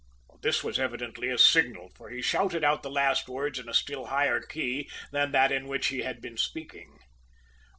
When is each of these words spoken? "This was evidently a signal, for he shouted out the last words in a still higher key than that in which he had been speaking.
"This 0.41 0.63
was 0.63 0.79
evidently 0.79 1.29
a 1.29 1.37
signal, 1.37 1.91
for 1.95 2.09
he 2.09 2.23
shouted 2.23 2.63
out 2.63 2.81
the 2.81 2.89
last 2.89 3.29
words 3.29 3.59
in 3.59 3.69
a 3.69 3.73
still 3.75 4.05
higher 4.07 4.41
key 4.41 4.89
than 5.11 5.31
that 5.31 5.51
in 5.51 5.67
which 5.67 5.89
he 5.89 5.99
had 5.99 6.19
been 6.21 6.37
speaking. 6.37 6.97